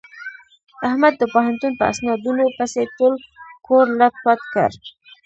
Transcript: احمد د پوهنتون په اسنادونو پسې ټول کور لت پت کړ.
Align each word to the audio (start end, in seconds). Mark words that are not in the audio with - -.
احمد 0.87 1.13
د 1.17 1.23
پوهنتون 1.33 1.71
په 1.79 1.83
اسنادونو 1.91 2.43
پسې 2.57 2.81
ټول 2.97 3.13
کور 3.67 3.85
لت 3.99 4.13
پت 4.23 4.41
کړ. 4.53 4.69